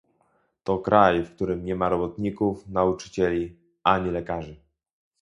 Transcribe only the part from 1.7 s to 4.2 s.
ma robotników, nauczycieli, ani